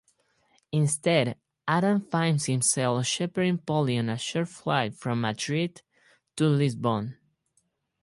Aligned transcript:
Instead, 0.71 1.37
Adam 1.67 2.01
finds 2.01 2.45
himself 2.45 3.05
shepherding 3.05 3.59
Polly 3.59 3.99
on 3.99 4.09
a 4.09 4.17
short 4.17 4.47
flight 4.47 4.95
from 4.95 5.21
Madrid 5.21 5.83
to 6.35 6.45
Lisbon. 6.47 7.19